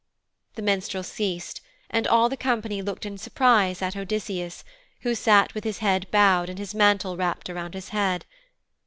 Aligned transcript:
The 0.55 0.63
minstrel 0.63 1.03
ceased, 1.03 1.61
and 1.91 2.07
all 2.07 2.27
the 2.27 2.35
company 2.35 2.81
looked 2.81 3.05
in 3.05 3.19
surprise 3.19 3.83
at 3.83 3.95
Odysseus, 3.95 4.63
who 5.01 5.13
sat 5.13 5.53
with 5.53 5.63
his 5.63 5.77
head 5.77 6.09
bowed 6.09 6.49
and 6.49 6.57
his 6.57 6.73
mantle 6.73 7.15
wrapped 7.15 7.51
around 7.51 7.75
his 7.75 7.89
head. 7.89 8.25